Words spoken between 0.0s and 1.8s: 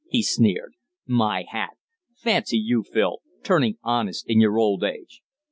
he sneered. "My hat!